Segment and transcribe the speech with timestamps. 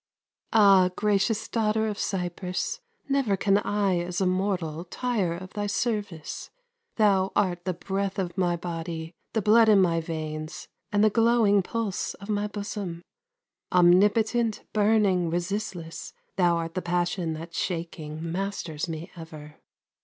[0.51, 6.49] Ah, gracious Daughter of Cyprus, Never can I as a mortal Tire of thy service.
[6.95, 11.61] Thou art the breath of my body, The blood in my veins, and the glowing
[11.61, 13.03] Pulse of my bosom.
[13.71, 19.57] Omnipotent, burning, resistless, Thou art the passion that shaking Masters me ever.